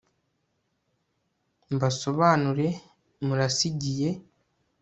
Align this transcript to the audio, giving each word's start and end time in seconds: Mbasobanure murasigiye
Mbasobanure 1.73 2.67
murasigiye 3.25 4.09